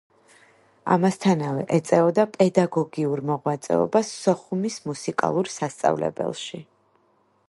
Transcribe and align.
ამასთანავე 0.93 1.65
ეწეოდა 1.79 2.25
პედაგოგიურ 2.37 3.21
მოღვაწეობას 3.31 4.11
სოხუმის 4.23 4.79
მუსიკალურ 4.89 5.53
სასწავლებელში. 5.59 6.65